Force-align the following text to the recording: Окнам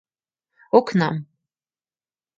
Окнам 0.79 1.15